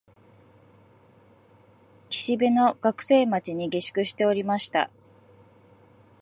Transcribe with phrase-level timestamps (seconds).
[2.09, 4.89] 岸辺の学生町に下宿しておりました